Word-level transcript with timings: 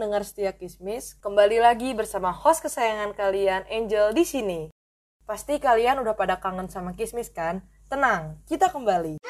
Pendengar 0.00 0.24
setia 0.24 0.56
Kismis, 0.56 1.12
kembali 1.20 1.60
lagi 1.60 1.92
bersama 1.92 2.32
host 2.32 2.64
kesayangan 2.64 3.12
kalian 3.12 3.68
Angel 3.68 4.16
di 4.16 4.24
sini. 4.24 4.72
Pasti 5.28 5.60
kalian 5.60 6.00
udah 6.00 6.16
pada 6.16 6.40
kangen 6.40 6.72
sama 6.72 6.96
Kismis 6.96 7.28
kan? 7.28 7.60
Tenang, 7.84 8.40
kita 8.48 8.72
kembali. 8.72 9.20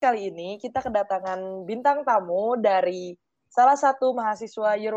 Kali 0.00 0.20
ini 0.32 0.56
kita 0.56 0.80
kedatangan 0.80 1.68
bintang 1.68 2.08
tamu 2.08 2.56
dari 2.56 3.12
salah 3.52 3.76
satu 3.76 4.16
mahasiswa 4.16 4.80
year 4.80 4.96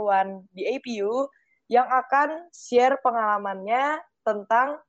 di 0.56 0.64
APU 0.64 1.28
yang 1.68 1.92
akan 1.92 2.48
share 2.56 2.96
pengalamannya 3.04 4.00
tentang 4.24 4.80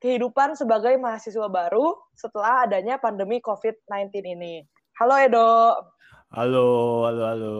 kehidupan 0.00 0.56
sebagai 0.56 0.96
mahasiswa 0.96 1.52
baru 1.52 2.00
setelah 2.16 2.64
adanya 2.64 2.96
pandemi 2.96 3.44
COVID-19 3.44 4.24
ini. 4.24 4.64
Halo 4.96 5.20
Edo. 5.20 5.52
Halo, 6.32 6.68
halo, 7.04 7.22
halo. 7.28 7.56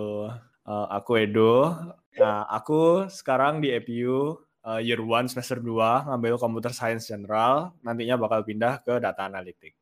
Uh, 0.71 0.87
aku 0.87 1.19
Edo. 1.19 1.75
Nah, 2.15 2.47
aku 2.47 3.11
sekarang 3.11 3.59
di 3.59 3.75
APU 3.75 4.39
uh, 4.63 4.79
year 4.79 5.03
1 5.03 5.27
semester 5.27 5.59
2 5.59 5.67
ngambil 6.07 6.39
Computer 6.39 6.71
Science 6.71 7.11
General, 7.11 7.75
nantinya 7.83 8.15
bakal 8.15 8.47
pindah 8.47 8.79
ke 8.87 9.03
Data 9.03 9.27
Analytics. 9.27 9.75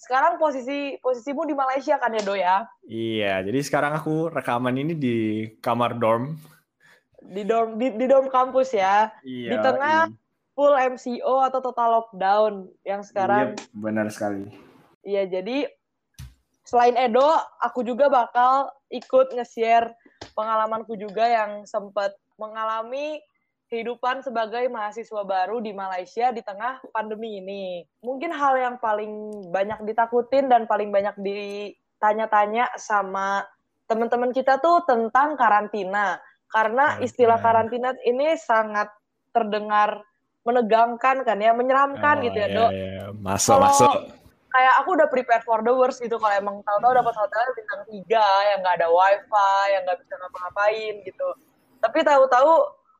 Sekarang 0.00 0.40
posisi 0.40 0.96
posisimu 1.04 1.44
di 1.44 1.52
Malaysia 1.52 2.00
kan 2.00 2.16
ya, 2.16 2.22
Do 2.24 2.32
ya? 2.32 2.64
Iya, 2.88 3.44
jadi 3.44 3.60
sekarang 3.60 3.92
aku 3.92 4.32
rekaman 4.32 4.80
ini 4.80 4.96
di 4.96 5.16
kamar 5.60 6.00
dorm. 6.00 6.40
Di 7.20 7.44
dorm 7.44 7.76
di, 7.76 7.92
di 7.92 8.08
dorm 8.08 8.32
kampus 8.32 8.72
ya. 8.72 9.12
Iya. 9.20 9.52
Di 9.52 9.56
tengah 9.60 10.08
iya. 10.08 10.16
full 10.56 10.72
MCO 10.96 11.44
atau 11.44 11.60
total 11.60 12.00
lockdown 12.00 12.72
yang 12.88 13.04
sekarang. 13.04 13.52
Iya, 13.52 13.68
benar 13.76 14.08
sekali. 14.08 14.48
Iya, 15.04 15.28
jadi 15.28 15.68
selain 16.64 16.96
Edo, 16.96 17.28
aku 17.60 17.84
juga 17.84 18.08
bakal 18.08 18.72
ikut 18.88 19.36
nge-share 19.36 19.92
pengalamanku 20.32 20.94
juga 20.94 21.26
yang 21.26 21.66
sempat 21.66 22.14
mengalami 22.38 23.18
kehidupan 23.66 24.20
sebagai 24.20 24.68
mahasiswa 24.68 25.24
baru 25.24 25.58
di 25.58 25.72
Malaysia 25.72 26.28
di 26.28 26.44
tengah 26.44 26.84
pandemi 26.92 27.40
ini. 27.40 27.64
Mungkin 28.04 28.28
hal 28.28 28.60
yang 28.60 28.76
paling 28.76 29.12
banyak 29.48 29.80
ditakutin 29.88 30.52
dan 30.52 30.68
paling 30.68 30.92
banyak 30.92 31.16
ditanya-tanya 31.16 32.68
sama 32.76 33.42
teman-teman 33.88 34.28
kita 34.30 34.60
tuh 34.60 34.84
tentang 34.84 35.40
karantina. 35.40 36.20
Karena 36.52 37.00
istilah 37.00 37.40
karantina 37.40 37.96
ini 38.04 38.36
sangat 38.36 38.92
terdengar 39.32 40.04
menegangkan 40.44 41.24
kan 41.24 41.38
ya, 41.40 41.56
menyeramkan 41.56 42.20
Oh, 42.20 42.22
gitu 42.28 42.36
ya, 42.36 42.48
iya, 42.50 42.56
Dok. 42.60 42.70
iya. 42.76 43.04
Masuk, 43.16 43.56
Kalau- 43.56 43.64
masuk. 43.72 43.92
Kayak 44.52 44.74
aku 44.84 44.88
udah 45.00 45.08
prepare 45.08 45.44
for 45.48 45.64
the 45.64 45.72
worst 45.72 45.98
gitu 46.04 46.20
kalau 46.20 46.34
emang 46.36 46.56
tahu-tahu 46.60 46.92
dapat 46.92 47.14
hotel 47.16 47.40
bintang 47.56 47.82
tiga 47.88 48.26
yang 48.52 48.60
nggak 48.60 48.76
ada 48.84 48.88
wifi, 48.92 49.56
yang 49.72 49.82
nggak 49.88 49.98
bisa 50.04 50.14
ngapa-ngapain 50.20 50.94
gitu. 51.08 51.28
Tapi 51.80 51.98
tahu-tahu 52.04 52.52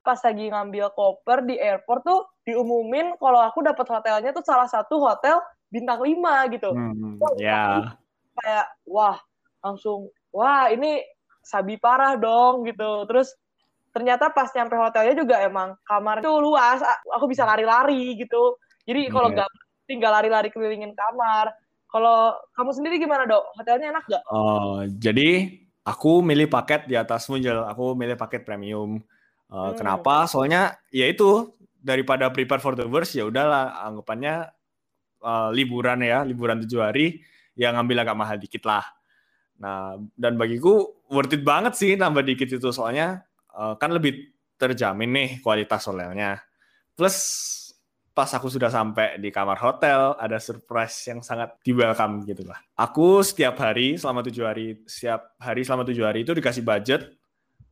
pas 0.03 0.19
lagi 0.19 0.51
ngambil 0.51 0.91
koper 0.97 1.45
di 1.47 1.61
airport 1.61 2.03
tuh 2.03 2.21
diumumin 2.43 3.15
kalau 3.21 3.39
aku 3.39 3.63
dapat 3.63 3.87
hotelnya 3.87 4.35
tuh 4.35 4.43
salah 4.43 4.67
satu 4.67 4.99
hotel 4.99 5.39
bintang 5.69 6.01
lima 6.01 6.49
gitu. 6.49 6.73
Hmm, 6.73 7.21
Wah, 7.21 7.33
ya. 7.37 7.95
Kayak 8.33 8.67
wah 8.89 9.17
langsung 9.61 10.09
wah 10.33 10.73
ini 10.73 11.05
sabi 11.45 11.77
parah 11.77 12.17
dong 12.17 12.65
gitu. 12.65 13.05
Terus 13.07 13.37
ternyata 13.93 14.33
pas 14.33 14.49
nyampe 14.57 14.73
hotelnya 14.73 15.15
juga 15.21 15.37
emang 15.45 15.77
kamar 15.85 16.25
itu 16.25 16.33
luas, 16.41 16.81
aku 17.13 17.29
bisa 17.29 17.45
lari-lari 17.45 18.17
gitu. 18.17 18.57
Jadi 18.89 19.13
kalau 19.13 19.31
Iya. 19.31 19.45
nggak 19.45 19.51
tinggal 19.93 20.17
lari-lari 20.17 20.49
kelilingin 20.49 20.97
kamar. 20.97 21.53
Kalau 21.93 22.41
kamu 22.57 22.71
sendiri 22.73 22.97
gimana 22.97 23.29
dok? 23.29 23.53
Hotelnya 23.61 23.93
enak 23.93 24.05
nggak? 24.09 24.23
Oh, 24.33 24.81
jadi 24.97 25.61
aku 25.85 26.25
milih 26.25 26.49
paket 26.49 26.89
di 26.89 26.97
atas 26.97 27.29
Munjel. 27.29 27.61
Aku 27.69 27.93
milih 27.93 28.17
paket 28.17 28.49
premium. 28.49 29.05
Uh, 29.53 29.69
Hmm. 29.69 29.77
Kenapa? 29.77 30.25
Soalnya 30.25 30.81
ya 30.89 31.05
itu 31.05 31.53
daripada 31.77 32.33
prepare 32.33 32.65
for 32.65 32.73
the 32.73 32.89
worst 32.89 33.13
ya 33.13 33.29
udahlah 33.29 33.85
anggapannya 33.85 34.49
uh, 35.21 35.53
liburan 35.53 36.01
ya, 36.01 36.25
liburan 36.25 36.65
tujuh 36.65 36.81
hari 36.81 37.21
yang 37.53 37.77
ngambil 37.77 38.09
agak 38.09 38.17
mahal 38.17 38.37
dikit 38.41 38.65
lah. 38.65 38.89
Nah, 39.61 40.01
dan 40.17 40.41
bagiku 40.41 41.05
worth 41.13 41.37
it 41.37 41.45
banget 41.45 41.77
sih 41.77 41.93
nambah 41.95 42.25
dikit 42.25 42.57
itu 42.57 42.73
soalnya 42.73 43.29
uh, 43.53 43.77
kan 43.77 43.93
lebih 43.93 44.33
terjamin 44.57 45.13
nih 45.13 45.29
kualitas 45.45 45.85
hotelnya. 45.85 46.41
Plus 46.97 47.17
pas 48.13 48.29
aku 48.29 48.53
sudah 48.53 48.69
sampai 48.69 49.17
di 49.17 49.33
kamar 49.33 49.57
hotel 49.57 50.13
ada 50.21 50.37
surprise 50.37 51.09
yang 51.09 51.25
sangat 51.25 51.57
di 51.65 51.73
welcome 51.73 52.29
gitu 52.29 52.45
lah. 52.45 52.61
Aku 52.77 53.25
setiap 53.25 53.57
hari 53.57 53.97
selama 53.97 54.21
tujuh 54.21 54.45
hari, 54.45 54.77
setiap 54.85 55.33
hari 55.41 55.65
selama 55.65 55.89
tujuh 55.89 56.05
hari 56.05 56.21
itu 56.21 56.37
dikasih 56.37 56.61
budget 56.61 57.09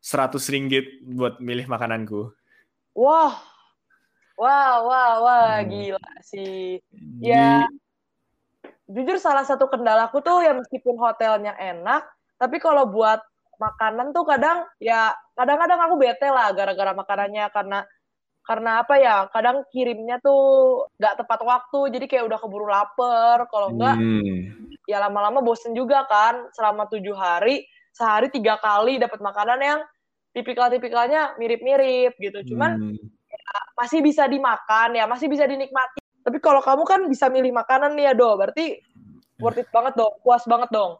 100 0.01 0.33
ringgit 0.49 1.05
buat 1.05 1.37
milih 1.45 1.69
makananku. 1.69 2.33
Wah, 2.97 3.37
wah, 4.41 4.73
wah, 4.81 5.13
wah, 5.21 5.53
Hmm. 5.61 5.69
gila 5.69 6.13
sih. 6.25 6.81
Ya, 7.21 7.69
jujur 8.89 9.21
salah 9.21 9.45
satu 9.45 9.69
kendalaku 9.69 10.25
tuh 10.25 10.41
ya 10.41 10.57
meskipun 10.57 10.97
hotelnya 10.97 11.53
enak, 11.61 12.09
tapi 12.41 12.57
kalau 12.57 12.89
buat 12.89 13.21
makanan 13.61 14.17
tuh 14.17 14.25
kadang 14.25 14.65
ya 14.81 15.13
kadang-kadang 15.37 15.77
aku 15.85 16.01
bete 16.01 16.33
lah 16.33 16.49
gara-gara 16.57 16.97
makanannya 16.97 17.45
karena 17.53 17.85
karena 18.41 18.83
apa 18.83 18.97
ya 18.97 19.29
kadang 19.31 19.63
kirimnya 19.69 20.17
tuh 20.19 20.85
nggak 20.97 21.23
tepat 21.23 21.41
waktu 21.45 21.81
jadi 21.95 22.07
kayak 22.09 22.25
udah 22.27 22.39
keburu 22.41 22.67
lapar. 22.67 23.45
Kalau 23.53 23.77
enggak 23.77 23.97
hmm, 24.01 24.75
ya 24.89 24.99
lama-lama 24.99 25.45
bosen 25.45 25.77
juga 25.77 26.09
kan. 26.09 26.49
Selama 26.57 26.89
tujuh 26.89 27.15
hari 27.15 27.69
sehari 27.93 28.33
tiga 28.33 28.57
kali 28.59 28.97
dapat 28.97 29.21
makanan 29.21 29.61
yang 29.61 29.81
tipikal-tipikalnya 30.33 31.37
mirip-mirip 31.37 32.17
gitu. 32.17 32.55
Cuman 32.55 32.97
hmm. 32.97 32.99
masih 33.77 34.01
bisa 34.01 34.25
dimakan 34.25 34.97
ya 34.97 35.05
masih 35.05 35.29
bisa 35.29 35.45
dinikmati. 35.45 36.01
Tapi 36.21 36.39
kalau 36.41 36.61
kamu 36.65 36.83
kan 36.85 37.01
bisa 37.09 37.29
milih 37.29 37.53
makanan 37.53 37.93
nih 37.95 38.11
ya 38.11 38.13
do. 38.17 38.35
Berarti 38.35 38.81
worth 39.39 39.61
it 39.61 39.69
banget 39.71 39.95
dong 39.95 40.17
puas 40.25 40.45
banget 40.49 40.73
dong. 40.73 40.97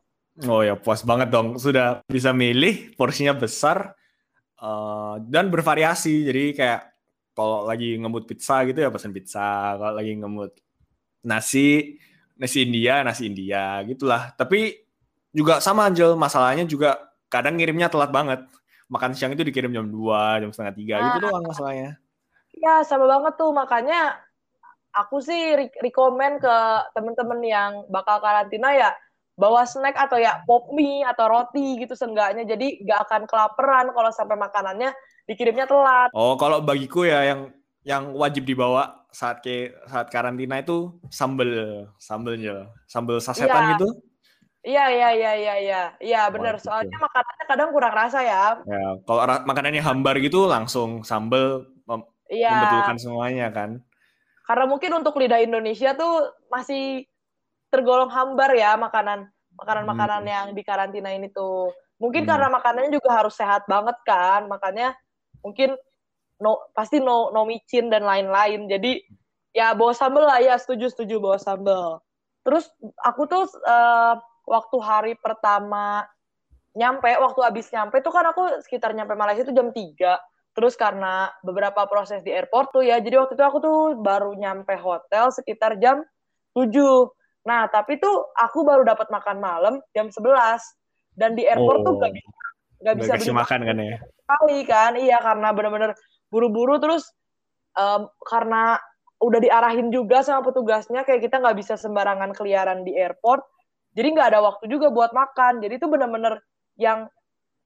Oh 0.47 0.61
ya 0.61 0.77
puas 0.77 1.03
banget 1.03 1.33
dong. 1.33 1.57
Sudah 1.57 2.05
bisa 2.05 2.31
milih 2.31 2.95
porsinya 2.95 3.35
besar 3.35 3.97
eh, 4.61 5.15
dan 5.27 5.49
bervariasi. 5.51 6.23
Jadi 6.29 6.45
kayak 6.55 6.90
kalau 7.41 7.65
lagi 7.65 7.97
ngemut 7.97 8.29
pizza 8.29 8.61
gitu 8.69 8.77
ya 8.77 8.93
pesan 8.93 9.17
pizza. 9.17 9.41
Kalau 9.75 9.97
lagi 9.97 10.13
ngemut 10.13 10.53
nasi 11.25 11.97
nasi 12.37 12.65
India 12.65 13.01
nasi 13.01 13.25
India 13.25 13.81
gitulah. 13.85 14.37
Tapi 14.37 14.77
juga 15.33 15.57
sama 15.65 15.89
Angel 15.89 16.13
masalahnya 16.15 16.69
juga 16.69 17.01
kadang 17.33 17.57
ngirimnya 17.57 17.89
telat 17.89 18.13
banget. 18.13 18.45
Makan 18.91 19.15
siang 19.15 19.33
itu 19.33 19.47
dikirim 19.47 19.71
jam 19.71 19.87
2, 19.87 20.43
jam 20.43 20.51
setengah 20.51 20.75
tiga 20.75 20.95
gitu 21.01 21.17
Ah. 21.17 21.23
doang 21.25 21.45
masalahnya. 21.47 21.97
ya 22.51 22.83
sama 22.83 23.07
banget 23.07 23.39
tuh 23.39 23.55
makanya 23.55 24.21
aku 24.91 25.23
sih 25.23 25.55
re- 25.55 25.79
rekomen 25.81 26.37
ke 26.37 26.57
temen-temen 26.93 27.41
yang 27.41 27.73
bakal 27.89 28.19
karantina 28.19 28.75
ya 28.75 28.91
bawa 29.35 29.63
snack 29.65 29.97
atau 29.97 30.17
ya 30.17 30.43
pop 30.45 30.71
mie 30.71 31.03
atau 31.03 31.27
roti 31.27 31.79
gitu 31.79 31.93
seenggaknya. 31.93 32.45
Jadi 32.45 32.83
nggak 32.83 33.01
akan 33.07 33.23
kelaparan 33.25 33.87
kalau 33.91 34.11
sampai 34.11 34.37
makanannya 34.37 34.91
dikirimnya 35.25 35.65
telat. 35.65 36.11
Oh, 36.13 36.35
kalau 36.35 36.61
bagiku 36.61 37.05
ya 37.05 37.25
yang 37.25 37.51
yang 37.81 38.13
wajib 38.13 38.45
dibawa 38.45 39.07
saat 39.09 39.41
ke 39.41 39.73
saat 39.89 40.13
karantina 40.13 40.61
itu 40.61 41.01
sambel, 41.09 41.89
sambelnya, 41.97 42.69
sambel 42.85 43.19
sasetan 43.19 43.49
Iya. 43.65 43.71
gitu. 43.75 43.89
iya 44.61 44.85
iya 44.93 45.09
iya 45.11 45.33
iya 45.35 45.55
iya. 45.57 45.83
Iya 45.97 46.21
Wajib 46.29 46.61
soalnya 46.61 46.99
makanannya 47.01 47.45
kadang 47.49 47.69
kurang 47.73 47.95
rasa 47.97 48.21
ya. 48.21 48.61
Ya, 48.69 48.85
kalau 49.09 49.23
ra- 49.25 49.45
makanannya 49.49 49.81
hambar 49.81 50.21
gitu 50.21 50.45
langsung 50.45 51.01
sambel 51.01 51.65
mem- 51.89 52.05
iya. 52.29 52.53
membetulkan 52.53 52.97
semuanya 52.99 53.49
kan. 53.51 53.81
karena 54.45 54.67
mungkin 54.67 54.91
untuk 54.99 55.15
lidah 55.15 55.39
Indonesia 55.39 55.95
tuh 55.95 56.27
masih 56.51 57.07
tergolong 57.71 58.11
hambar 58.11 58.51
ya 58.55 58.75
makanan 58.77 59.31
makanan-makanan 59.59 60.23
Hmm. 60.25 60.31
yang 60.31 60.47
di 60.57 60.63
karantina 60.65 61.11
ini 61.15 61.29
tuh. 61.31 61.71
Mungkin 62.01 62.25
Hmm. 62.25 62.31
karena 62.33 62.49
makanannya 62.49 62.91
juga 62.97 63.11
harus 63.13 63.37
sehat 63.37 63.69
banget 63.69 63.97
kan 64.09 64.49
makanya 64.49 64.97
mungkin 65.45 65.77
no 66.41 66.57
pasti 66.73 66.99
no 67.01 67.29
no 67.31 67.45
micin 67.45 67.93
dan 67.93 68.05
lain-lain. 68.05 68.67
Jadi 68.69 69.05
ya 69.53 69.75
bawa 69.77 69.93
sambel 69.93 70.25
lah 70.25 70.41
ya 70.41 70.57
setuju 70.57 70.89
setuju 70.89 71.21
bawa 71.21 71.37
sambel. 71.37 72.01
Terus 72.41 72.73
aku 73.05 73.29
tuh 73.29 73.45
eh, 73.69 74.15
waktu 74.49 74.77
hari 74.81 75.13
pertama 75.21 76.09
nyampe 76.73 77.11
waktu 77.19 77.41
habis 77.45 77.67
nyampe 77.75 77.99
tuh 78.01 78.15
kan 78.15 78.25
aku 78.31 78.63
sekitar 78.63 78.95
nyampe 78.95 79.13
Malaysia 79.19 79.43
tuh 79.43 79.55
jam 79.55 79.75
3 79.75 80.17
terus 80.55 80.75
karena 80.79 81.31
beberapa 81.43 81.83
proses 81.87 82.23
di 82.23 82.31
airport 82.31 82.71
tuh 82.75 82.83
ya 82.83 82.99
jadi 83.03 83.23
waktu 83.23 83.35
itu 83.35 83.43
aku 83.43 83.59
tuh 83.59 83.79
baru 83.99 84.35
nyampe 84.39 84.75
hotel 84.79 85.35
sekitar 85.35 85.79
jam 85.83 86.03
7 86.55 86.71
nah 87.41 87.65
tapi 87.67 87.97
tuh 87.97 88.29
aku 88.37 88.63
baru 88.63 88.85
dapat 88.85 89.09
makan 89.09 89.41
malam 89.41 89.75
jam 89.91 90.13
11 90.13 90.61
dan 91.17 91.33
di 91.35 91.45
airport 91.45 91.83
tuh 91.83 91.95
Oh. 91.97 92.01
gak 92.01 92.13
bisa 92.13 92.29
gak 92.81 92.95
bisa 92.97 93.13
beli 93.17 93.33
makan 93.37 93.61
kan 93.65 93.77
ya. 93.77 93.97
sekali 94.25 94.59
kan 94.65 94.93
iya 94.97 95.19
karena 95.21 95.49
bener-bener 95.53 95.91
buru-buru 96.29 96.81
terus 96.81 97.09
em, 97.75 98.09
karena 98.25 98.77
udah 99.21 99.37
diarahin 99.37 99.93
juga 99.93 100.25
sama 100.25 100.41
petugasnya 100.43 101.05
kayak 101.05 101.21
kita 101.21 101.45
nggak 101.45 101.61
bisa 101.61 101.77
sembarangan 101.77 102.33
keliaran 102.33 102.85
di 102.85 102.97
airport 102.97 103.45
jadi 103.93 104.17
nggak 104.17 104.29
ada 104.33 104.41
waktu 104.41 104.65
juga 104.69 104.89
buat 104.89 105.13
makan 105.13 105.61
jadi 105.61 105.77
itu 105.77 105.85
bener-bener 105.93 106.41
yang 106.81 107.05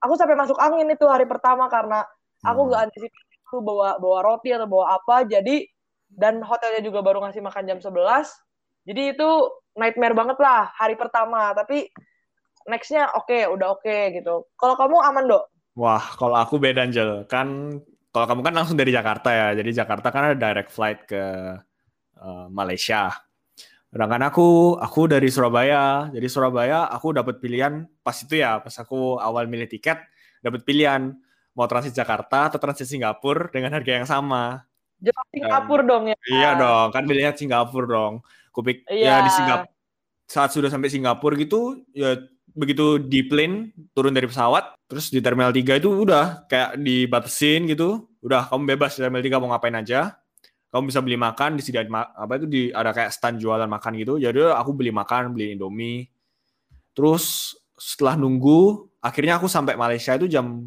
aku 0.02 0.18
sampai 0.18 0.34
masuk 0.34 0.58
angin 0.58 0.90
itu 0.90 1.06
hari 1.06 1.30
pertama 1.30 1.70
karena 1.70 2.02
aku 2.42 2.60
Hmm. 2.66 2.68
nggak 2.74 2.82
antisipasi 2.90 3.34
itu 3.38 3.58
bawa 3.62 4.02
bawa 4.02 4.18
roti 4.24 4.50
atau 4.50 4.66
bawa 4.66 4.98
apa 4.98 5.22
jadi 5.24 5.62
dan 6.10 6.42
hotelnya 6.42 6.82
juga 6.82 7.06
baru 7.06 7.22
ngasih 7.22 7.38
makan 7.38 7.64
jam 7.66 7.78
11 7.78 8.34
jadi 8.84 9.16
itu 9.16 9.28
nightmare 9.74 10.14
banget 10.14 10.38
lah 10.38 10.70
hari 10.76 10.94
pertama 10.94 11.50
tapi 11.56 11.90
nextnya 12.68 13.10
oke 13.12 13.50
udah 13.52 13.68
oke 13.76 13.96
gitu 14.16 14.48
kalau 14.56 14.78
kamu 14.78 14.96
aman 15.04 15.26
dok 15.28 15.44
Wah, 15.74 16.02
kalau 16.14 16.38
aku 16.38 16.62
beda 16.62 16.86
Angel. 16.86 17.26
Kan 17.26 17.80
kalau 18.14 18.26
kamu 18.30 18.40
kan 18.46 18.54
langsung 18.54 18.78
dari 18.78 18.94
Jakarta 18.94 19.34
ya. 19.34 19.48
Jadi 19.58 19.70
Jakarta 19.74 20.08
kan 20.14 20.22
ada 20.30 20.36
direct 20.38 20.70
flight 20.70 21.02
ke 21.06 21.22
eh, 22.18 22.46
Malaysia. 22.50 23.10
Sedangkan 23.90 24.22
aku 24.30 24.78
aku 24.78 25.10
dari 25.10 25.26
Surabaya. 25.30 26.10
Jadi 26.14 26.26
Surabaya 26.30 26.86
aku 26.86 27.14
dapat 27.14 27.42
pilihan 27.42 27.86
pas 28.06 28.14
itu 28.14 28.38
ya, 28.38 28.62
pas 28.62 28.74
aku 28.78 29.18
awal 29.18 29.50
milih 29.50 29.66
tiket 29.66 29.98
dapat 30.42 30.62
pilihan 30.62 31.10
mau 31.54 31.66
transit 31.70 31.94
Jakarta 31.94 32.50
atau 32.50 32.58
transit 32.58 32.86
Singapura 32.86 33.50
dengan 33.50 33.74
harga 33.74 33.92
yang 33.98 34.06
sama. 34.06 34.62
Jepang 35.02 35.26
Singapura 35.34 35.82
dong 35.82 36.04
ya 36.10 36.16
Iya 36.30 36.50
dong, 36.54 36.88
kan 36.94 37.02
pilihnya 37.02 37.34
Singapura 37.34 37.86
dong. 37.90 38.14
Kupik 38.54 38.86
ya 38.86 38.94
Iya. 38.94 39.14
di 39.20 39.30
Singapura 39.30 39.72
saat 40.24 40.50
sudah 40.54 40.70
sampai 40.70 40.88
Singapura 40.88 41.34
gitu 41.34 41.82
ya 41.92 42.16
begitu 42.54 42.96
di 42.96 43.26
plane 43.26 43.74
turun 43.92 44.14
dari 44.14 44.24
pesawat 44.24 44.78
terus 44.86 45.10
di 45.10 45.18
terminal 45.18 45.50
3 45.50 45.74
itu 45.74 45.90
udah 45.90 46.46
kayak 46.46 46.78
dibatasin 46.78 47.66
gitu. 47.66 48.06
Udah 48.22 48.46
kamu 48.46 48.72
bebas 48.72 48.94
di 48.94 49.02
terminal 49.02 49.20
3 49.20 49.42
mau 49.42 49.50
ngapain 49.50 49.74
aja. 49.74 50.14
Kamu 50.70 50.86
bisa 50.86 51.02
beli 51.02 51.18
makan 51.18 51.58
disediain 51.58 51.90
ma- 51.90 52.14
apa 52.14 52.38
itu 52.38 52.46
di 52.46 52.62
ada 52.70 52.90
kayak 52.90 53.10
stand 53.10 53.36
jualan 53.36 53.66
makan 53.66 53.98
gitu. 53.98 54.16
Jadi 54.16 54.38
aku 54.48 54.70
beli 54.70 54.94
makan, 54.94 55.34
beli 55.34 55.52
Indomie. 55.52 56.06
Terus 56.94 57.54
setelah 57.74 58.14
nunggu 58.14 58.86
akhirnya 59.02 59.36
aku 59.36 59.50
sampai 59.50 59.74
Malaysia 59.74 60.14
itu 60.14 60.30
jam 60.30 60.62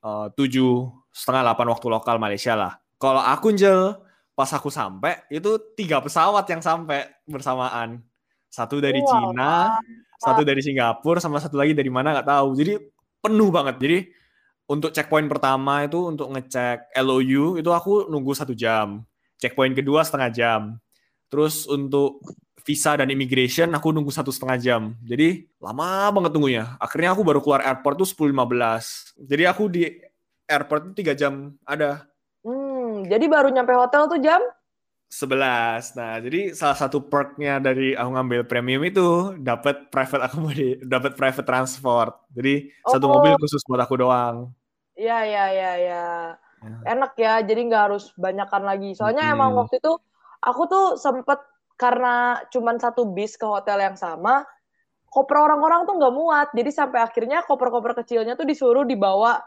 eh, 0.00 0.26
tujuh 0.34 0.88
setengah 1.12 1.44
delapan 1.44 1.66
waktu 1.68 1.86
lokal 1.88 2.16
Malaysia 2.16 2.56
lah. 2.56 2.72
Kalau 2.96 3.20
aku 3.20 3.52
Njel, 3.52 3.96
pas 4.34 4.50
aku 4.52 4.72
sampai 4.72 5.20
itu 5.28 5.60
tiga 5.76 6.00
pesawat 6.00 6.44
yang 6.48 6.62
sampai 6.64 7.10
bersamaan. 7.28 8.00
Satu 8.50 8.82
dari 8.82 8.98
Wow. 8.98 9.10
Cina, 9.10 9.78
satu 10.18 10.42
dari 10.42 10.58
Singapura, 10.58 11.22
sama 11.22 11.38
satu 11.38 11.54
lagi 11.54 11.70
dari 11.70 11.88
mana 11.88 12.18
nggak 12.18 12.28
tahu. 12.28 12.48
Jadi 12.58 12.72
penuh 13.22 13.48
banget. 13.54 13.76
Jadi 13.78 13.98
untuk 14.70 14.90
checkpoint 14.94 15.26
pertama 15.26 15.82
itu 15.86 15.98
untuk 16.06 16.30
ngecek 16.30 16.94
LOU 17.02 17.58
itu 17.58 17.70
aku 17.70 18.06
nunggu 18.10 18.34
satu 18.34 18.54
jam. 18.54 19.02
Checkpoint 19.38 19.74
kedua 19.74 20.02
setengah 20.02 20.30
jam. 20.30 20.60
Terus 21.30 21.66
untuk 21.70 22.22
visa 22.62 22.94
dan 22.94 23.08
immigration 23.08 23.72
aku 23.72 23.90
nunggu 23.90 24.12
satu 24.12 24.30
setengah 24.30 24.58
jam. 24.60 24.82
Jadi 25.02 25.46
lama 25.58 26.10
banget 26.14 26.30
tunggunya. 26.34 26.64
Akhirnya 26.78 27.14
aku 27.14 27.22
baru 27.26 27.40
keluar 27.42 27.62
airport 27.64 28.02
tuh 28.02 28.08
10.15. 28.30 29.26
Jadi 29.26 29.42
aku 29.46 29.62
di 29.70 29.82
airport 30.46 30.80
itu 30.90 30.92
tiga 31.02 31.12
jam 31.14 31.54
ada. 31.66 32.06
Hmm, 33.04 33.10
jadi 33.12 33.24
baru 33.34 33.48
nyampe 33.54 33.72
hotel 33.76 34.02
tuh 34.10 34.18
jam 34.22 34.40
11. 35.10 35.84
Nah, 35.98 36.12
jadi 36.24 36.38
salah 36.60 36.78
satu 36.82 36.98
perknya 37.10 37.50
dari 37.66 37.82
aku 37.98 38.10
ngambil 38.14 38.40
premium 38.50 38.82
itu 38.86 39.00
dapat 39.48 39.74
private 39.92 40.22
accommodation, 40.26 40.78
dapat 40.94 41.12
private 41.18 41.46
transport. 41.50 42.12
Jadi 42.36 42.50
satu 42.90 43.06
Oh. 43.06 43.14
mobil 43.14 43.32
khusus 43.42 43.60
buat 43.68 43.80
aku 43.84 43.94
doang. 44.02 44.36
Iya, 44.98 45.14
iya, 45.28 45.42
iya, 45.56 45.70
iya. 45.82 45.96
Ya. 46.62 46.76
Enak 46.92 47.12
ya, 47.20 47.32
jadi 47.48 47.60
nggak 47.68 47.82
harus 47.92 48.04
banyakan 48.16 48.62
lagi. 48.64 48.88
Soalnya 48.98 49.22
Mm-mm. 49.24 49.34
emang 49.36 49.50
waktu 49.60 49.74
itu 49.80 49.92
aku 50.40 50.62
tuh 50.72 50.84
sempet 51.04 51.38
karena 51.82 52.40
cuman 52.52 52.76
satu 52.80 53.02
bis 53.16 53.36
ke 53.40 53.46
hotel 53.48 53.78
yang 53.80 53.96
sama, 53.96 54.44
koper 55.14 55.38
orang-orang 55.46 55.80
tuh 55.88 55.94
nggak 56.00 56.14
muat. 56.14 56.48
Jadi 56.58 56.70
sampai 56.72 57.00
akhirnya 57.04 57.44
koper-koper 57.48 57.92
kecilnya 58.04 58.34
tuh 58.40 58.46
disuruh 58.48 58.84
dibawa 58.86 59.40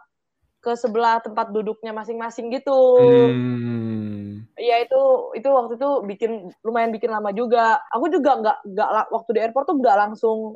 ke 0.63 0.79
sebelah 0.79 1.19
tempat 1.19 1.51
duduknya 1.51 1.91
masing-masing 1.91 2.47
gitu. 2.55 2.79
Hmm. 3.03 4.47
Iya 4.55 4.87
itu 4.87 5.01
itu 5.35 5.49
waktu 5.51 5.75
itu 5.75 5.89
bikin 6.07 6.31
lumayan 6.63 6.95
bikin 6.95 7.11
lama 7.11 7.35
juga. 7.35 7.83
Aku 7.91 8.07
juga 8.07 8.39
nggak 8.39 8.57
nggak 8.71 8.89
waktu 9.11 9.29
di 9.35 9.39
airport 9.43 9.67
tuh 9.67 9.77
nggak 9.83 9.97
langsung 9.99 10.55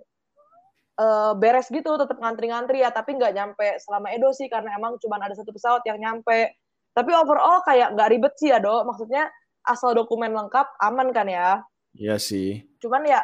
eh, 0.95 1.33
beres 1.35 1.67
gitu, 1.67 1.99
tetap 1.99 2.15
ngantri-ngantri 2.23 2.87
ya. 2.87 2.89
Tapi 2.95 3.19
nggak 3.19 3.35
nyampe 3.35 3.67
selama 3.83 4.07
Edo 4.15 4.31
sih 4.31 4.47
karena 4.47 4.79
emang 4.79 4.95
cuma 5.03 5.19
ada 5.19 5.35
satu 5.35 5.51
pesawat 5.51 5.83
yang 5.83 5.99
nyampe. 5.99 6.55
Tapi 6.95 7.11
overall 7.11 7.59
kayak 7.67 7.91
nggak 7.93 8.09
ribet 8.15 8.33
sih 8.39 8.47
ya 8.55 8.63
dok. 8.63 8.87
Maksudnya 8.87 9.27
asal 9.67 9.91
dokumen 9.91 10.31
lengkap 10.31 10.79
aman 10.79 11.11
kan 11.11 11.27
ya. 11.27 11.59
Iya 11.91 12.15
sih. 12.15 12.63
Cuman 12.79 13.03
ya 13.03 13.19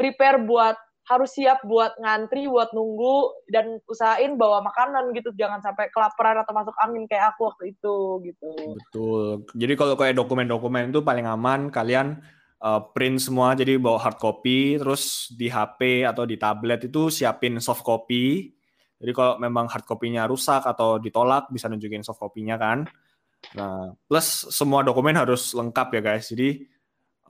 prepare 0.00 0.40
buat 0.40 0.80
harus 1.02 1.34
siap 1.34 1.66
buat 1.66 1.98
ngantri, 1.98 2.46
buat 2.46 2.70
nunggu 2.70 3.46
dan 3.50 3.82
usahain 3.90 4.38
bawa 4.38 4.62
makanan 4.62 5.10
gitu. 5.18 5.34
Jangan 5.34 5.58
sampai 5.58 5.90
kelaparan 5.90 6.38
atau 6.46 6.54
masuk 6.54 6.76
angin 6.78 7.10
kayak 7.10 7.34
aku 7.34 7.50
waktu 7.50 7.74
itu 7.74 7.96
gitu. 8.22 8.50
Betul. 8.78 9.26
Jadi 9.58 9.72
kalau 9.74 9.94
kayak 9.98 10.14
dokumen-dokumen 10.14 10.94
itu 10.94 11.02
paling 11.02 11.26
aman 11.26 11.74
kalian 11.74 12.22
uh, 12.62 12.80
print 12.94 13.18
semua 13.18 13.58
jadi 13.58 13.82
bawa 13.82 13.98
hard 13.98 14.18
copy 14.22 14.78
terus 14.78 15.34
di 15.34 15.50
HP 15.50 16.06
atau 16.06 16.22
di 16.22 16.38
tablet 16.38 16.86
itu 16.86 17.10
siapin 17.10 17.58
soft 17.58 17.82
copy. 17.82 18.54
Jadi 19.02 19.10
kalau 19.10 19.34
memang 19.42 19.66
hard 19.66 19.82
copy-nya 19.82 20.30
rusak 20.30 20.62
atau 20.62 21.02
ditolak 21.02 21.50
bisa 21.50 21.66
nunjukin 21.66 22.06
soft 22.06 22.22
copy-nya 22.22 22.54
kan. 22.54 22.86
Nah, 23.58 23.90
plus 24.06 24.46
semua 24.54 24.86
dokumen 24.86 25.18
harus 25.18 25.50
lengkap 25.50 25.98
ya 25.98 26.00
guys. 26.00 26.30
Jadi 26.30 26.62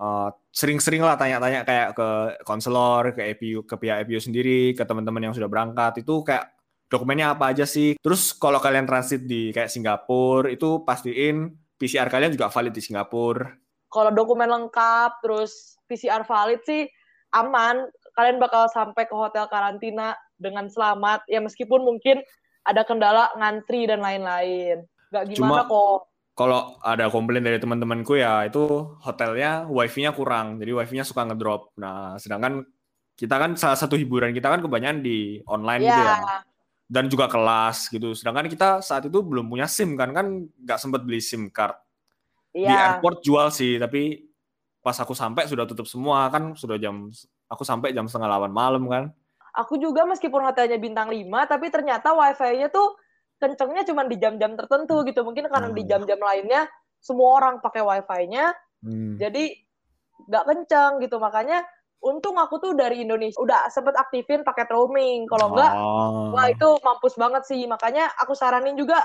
uh, 0.02 0.28
sering-sering 0.50 1.00
lah 1.06 1.14
tanya-tanya 1.14 1.62
kayak 1.62 1.88
ke 1.94 2.08
konselor, 2.42 3.14
ke 3.14 3.22
EPU, 3.38 3.62
ke 3.62 3.78
pihak 3.78 4.02
EPU 4.04 4.18
sendiri, 4.18 4.74
ke 4.74 4.82
teman-teman 4.82 5.30
yang 5.30 5.34
sudah 5.34 5.46
berangkat. 5.46 6.02
Itu 6.02 6.26
kayak 6.26 6.50
dokumennya 6.90 7.38
apa 7.38 7.54
aja 7.54 7.64
sih. 7.64 7.94
Terus 8.02 8.34
kalau 8.34 8.58
kalian 8.58 8.84
transit 8.84 9.24
di 9.24 9.54
kayak 9.54 9.70
Singapura 9.70 10.50
itu 10.50 10.82
pastiin 10.82 11.54
PCR 11.78 12.10
kalian 12.10 12.34
juga 12.34 12.50
valid 12.50 12.74
di 12.74 12.82
Singapura. 12.82 13.62
kalau 13.92 14.08
dokumen 14.08 14.48
lengkap 14.48 15.20
terus 15.20 15.76
PCR 15.84 16.24
valid 16.24 16.64
sih 16.64 16.88
aman. 17.36 17.84
Kalian 18.16 18.40
bakal 18.40 18.64
sampai 18.72 19.04
ke 19.04 19.12
hotel 19.12 19.44
karantina 19.52 20.16
dengan 20.40 20.68
selamat. 20.68 21.28
Ya 21.28 21.44
meskipun 21.44 21.84
mungkin 21.84 22.24
ada 22.64 22.88
kendala 22.88 23.28
ngantri 23.36 23.84
dan 23.84 24.00
lain-lain. 24.00 24.88
Nggak 25.12 25.24
gimana 25.36 25.64
Cuma- 25.64 25.68
kok 25.68 26.11
Kalau 26.32 26.80
ada 26.80 27.12
komplain 27.12 27.44
dari 27.44 27.60
teman-temanku 27.60 28.16
ya 28.16 28.48
itu 28.48 28.64
hotelnya 29.04 29.68
wifi-nya 29.68 30.16
kurang, 30.16 30.56
jadi 30.56 30.72
wifi-nya 30.72 31.04
suka 31.04 31.28
ngedrop. 31.28 31.76
Nah, 31.76 32.16
sedangkan 32.16 32.64
kita 33.12 33.36
kan 33.36 33.52
salah 33.60 33.76
satu 33.76 34.00
hiburan 34.00 34.32
kita 34.32 34.48
kan 34.48 34.64
kebanyakan 34.64 35.04
di 35.04 35.44
online 35.44 35.84
gitu 35.84 36.00
ya. 36.00 36.16
ya 36.16 36.40
dan 36.92 37.08
juga 37.08 37.24
kelas 37.24 37.88
gitu. 37.88 38.12
Sedangkan 38.12 38.52
kita 38.52 38.84
saat 38.84 39.08
itu 39.08 39.24
belum 39.24 39.48
punya 39.48 39.64
SIM 39.64 39.96
kan, 39.96 40.12
kan 40.12 40.44
nggak 40.44 40.76
sempat 40.76 41.00
beli 41.00 41.24
SIM 41.24 41.48
card. 41.48 41.72
Di 42.52 42.68
iya 42.68 43.00
airport 43.00 43.24
jual 43.24 43.48
sih, 43.48 43.80
tapi 43.80 44.28
pas 44.84 44.96
aku 45.00 45.16
sampai 45.16 45.48
sudah 45.48 45.64
tutup 45.64 45.88
semua 45.88 46.28
kan, 46.28 46.52
sudah 46.52 46.76
jam 46.76 47.08
aku 47.48 47.64
sampai 47.64 47.96
jam 47.96 48.04
setengah 48.04 48.28
delapan 48.28 48.52
malam 48.52 48.84
kan. 48.92 49.04
aku 49.52 49.76
juga 49.76 50.08
meskipun 50.08 50.48
hotelnya 50.48 50.80
bintang 50.80 51.12
5 51.12 51.28
tapi 51.44 51.68
ternyata 51.68 52.16
wifi-nya 52.16 52.72
tuh 52.72 52.96
kencengnya 53.42 53.82
cuma 53.82 54.06
di 54.06 54.14
jam-jam 54.22 54.54
tertentu 54.54 55.02
gitu 55.02 55.26
mungkin 55.26 55.50
karena 55.50 55.74
di 55.74 55.82
Hmm. 55.82 55.90
jam-jam 55.90 56.20
lainnya 56.22 56.70
semua 57.02 57.42
orang 57.42 57.58
pakai 57.58 57.82
wifi-nya 57.82 58.54
Hmm. 58.86 59.18
jadi 59.18 59.58
nggak 60.30 60.44
kenceng 60.46 60.92
gitu 61.02 61.18
makanya 61.18 61.66
untung 62.02 62.34
aku 62.38 62.58
tuh 62.62 62.72
dari 62.74 63.02
Indonesia 63.02 63.38
udah 63.38 63.66
sempet 63.70 63.94
aktifin 63.98 64.42
paket 64.46 64.70
roaming 64.70 65.26
kalau 65.26 65.54
enggak 65.54 65.70
Oh. 65.74 66.30
wah 66.34 66.46
itu 66.46 66.68
mampus 66.82 67.14
banget 67.18 67.42
sih 67.46 67.62
makanya 67.66 68.10
aku 68.22 68.34
saranin 68.34 68.74
juga 68.78 69.02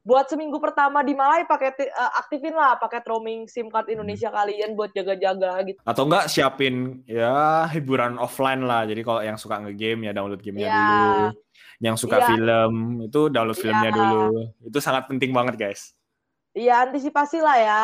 buat 0.00 0.26
seminggu 0.26 0.56
pertama 0.56 1.00
di 1.00 1.12
Malai 1.12 1.44
pakai 1.44 1.76
eh, 1.76 1.90
aktifin 2.16 2.52
lah 2.52 2.76
paket 2.76 3.04
roaming 3.04 3.44
SIM 3.44 3.68
card 3.68 3.86
Indonesia 3.86 4.28
kalian 4.28 4.72
buat 4.72 4.90
jaga-jaga 4.90 5.60
gitu 5.62 5.76
Atau 5.84 6.08
enggak 6.08 6.26
siapin 6.26 7.04
ya 7.04 7.68
hiburan 7.68 8.16
offline 8.16 8.64
lah. 8.64 8.88
Jadi 8.88 9.00
kalau 9.00 9.20
yang 9.20 9.36
suka 9.36 9.60
nge-game 9.60 10.08
ya 10.08 10.12
download 10.12 10.40
gamenya 10.40 10.66
Iya. 10.66 10.80
dulu. 10.80 11.24
Yang 11.80 11.96
suka 11.98 12.16
Iya. 12.16 12.26
film 12.26 12.72
itu 13.02 13.20
download 13.28 13.56
Iya. 13.56 13.62
filmnya 13.62 13.90
dulu. 13.92 14.24
Itu 14.62 14.78
sangat 14.80 15.04
penting 15.06 15.30
banget 15.30 15.54
guys. 15.56 15.92
Iya 16.50 16.82
antisipasi 16.82 17.38
lah 17.38 17.56
ya 17.56 17.80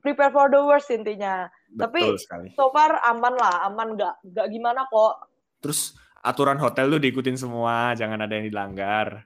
prepare 0.00 0.30
for 0.30 0.48
the 0.48 0.58
worst 0.58 0.90
intinya 0.90 1.46
Tapi- 1.70 2.02
Betul 2.02 2.18
sekali. 2.18 2.48
so 2.52 2.72
far 2.72 2.98
aman 3.04 3.36
lah 3.36 3.62
aman 3.62 3.94
nggak 3.94 4.14
nggak 4.26 4.46
gimana 4.50 4.82
kok 4.86 5.14
Terus 5.56 5.94
aturan 6.18 6.56
hotel 6.56 6.88
tuh 6.88 6.98
diikutin 6.98 7.34
semua, 7.34 7.94
jangan 7.94 8.18
ada 8.18 8.32
yang 8.32 8.46
dilanggar. 8.46 9.24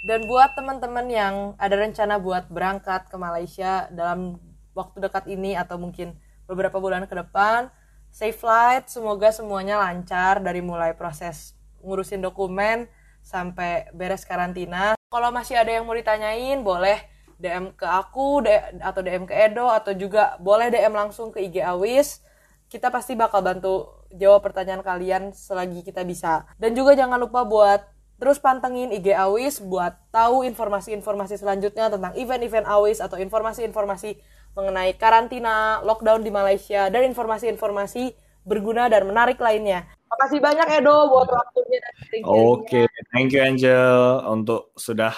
Dan 0.00 0.24
buat 0.24 0.56
teman-teman 0.56 1.04
yang 1.12 1.34
ada 1.60 1.76
rencana 1.76 2.16
buat 2.16 2.48
berangkat 2.48 3.12
ke 3.12 3.16
Malaysia 3.20 3.84
dalam 3.92 4.40
waktu 4.72 4.96
dekat 4.96 5.28
ini 5.28 5.52
atau 5.52 5.76
mungkin 5.76 6.16
beberapa 6.48 6.80
bulan 6.80 7.04
ke 7.04 7.12
depan, 7.12 7.68
safe 8.08 8.32
flight, 8.40 8.88
semoga 8.88 9.28
semuanya 9.28 9.76
lancar 9.76 10.40
dari 10.40 10.64
mulai 10.64 10.96
proses 10.96 11.52
ngurusin 11.84 12.24
dokumen 12.24 12.88
sampai 13.20 13.92
beres 13.92 14.24
karantina. 14.24 14.96
Kalau 15.12 15.28
masih 15.36 15.60
ada 15.60 15.68
yang 15.68 15.84
mau 15.84 15.92
ditanyain, 15.92 16.64
boleh 16.64 16.96
DM 17.36 17.76
ke 17.76 17.84
aku 17.84 18.40
atau 18.80 19.00
DM 19.04 19.28
ke 19.28 19.36
Edo 19.36 19.68
atau 19.68 19.92
juga 19.92 20.40
boleh 20.40 20.72
DM 20.72 20.96
langsung 20.96 21.28
ke 21.28 21.44
IG 21.44 21.60
Awis. 21.60 22.24
Kita 22.72 22.88
pasti 22.88 23.12
bakal 23.12 23.44
bantu 23.44 24.00
jawab 24.16 24.40
pertanyaan 24.40 24.80
kalian 24.80 25.36
selagi 25.36 25.84
kita 25.84 26.08
bisa. 26.08 26.48
Dan 26.56 26.72
juga 26.72 26.96
jangan 26.96 27.20
lupa 27.20 27.44
buat 27.44 27.99
Terus 28.20 28.36
pantengin 28.36 28.92
IG 28.92 29.16
Awis 29.16 29.64
buat 29.64 29.96
tahu 30.12 30.44
informasi-informasi 30.44 31.40
selanjutnya 31.40 31.88
tentang 31.88 32.12
event-event 32.12 32.68
Awis 32.68 33.00
atau 33.00 33.16
informasi-informasi 33.16 34.20
mengenai 34.52 34.92
karantina, 35.00 35.80
lockdown 35.80 36.20
di 36.20 36.28
Malaysia, 36.28 36.92
dan 36.92 37.08
informasi-informasi 37.08 38.12
berguna 38.44 38.92
dan 38.92 39.08
menarik 39.08 39.40
lainnya. 39.40 39.88
Makasih 40.12 40.36
banyak 40.36 40.68
Edo 40.68 41.08
buat 41.08 41.32
waktunya 41.32 41.80
dan 41.80 41.92
Oke, 42.28 42.84
okay. 42.84 42.84
thank 43.08 43.32
you 43.32 43.40
Angel 43.40 44.20
untuk 44.28 44.76
sudah 44.76 45.16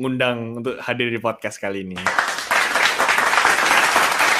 ngundang 0.00 0.64
untuk 0.64 0.80
hadir 0.80 1.12
di 1.12 1.20
podcast 1.20 1.60
kali 1.60 1.84
ini. 1.84 2.00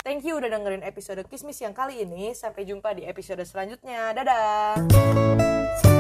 Thank 0.01 0.25
you 0.25 0.41
udah 0.41 0.49
dengerin 0.49 0.81
episode 0.81 1.21
Kismis 1.29 1.61
yang 1.61 1.77
kali 1.77 2.09
ini. 2.09 2.33
Sampai 2.33 2.65
jumpa 2.65 2.97
di 2.97 3.05
episode 3.05 3.45
selanjutnya. 3.45 4.17
Dadah! 4.17 5.98